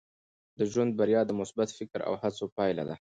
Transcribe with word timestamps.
د 0.57 0.59
ژوند 0.71 0.91
بریا 0.99 1.21
د 1.27 1.31
مثبت 1.41 1.69
فکر 1.77 1.99
او 2.07 2.13
هڅو 2.21 2.45
پایله 2.57 2.83
ده. 2.89 2.95